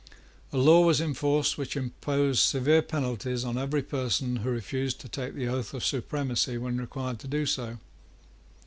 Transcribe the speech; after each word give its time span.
A 0.51 0.57
law 0.57 0.83
was 0.83 0.99
in 0.99 1.13
force 1.13 1.59
which 1.59 1.77
imposed 1.77 2.39
severe 2.41 2.81
penalties 2.81 3.43
on 3.43 3.55
every 3.59 3.83
person 3.83 4.37
who 4.37 4.49
refused 4.49 4.99
to 5.01 5.07
take 5.07 5.35
the 5.35 5.47
oath 5.47 5.75
of 5.75 5.85
supremacy 5.85 6.57
when 6.57 6.79
required 6.79 7.19
to 7.19 7.27
do 7.27 7.45
so. 7.45 7.77